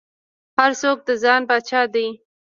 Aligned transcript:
هر 0.57 0.71
څوک 0.81 0.97
د 1.07 1.09
ځان 1.23 1.41
پاچا 1.49 1.81
دى. 1.93 2.07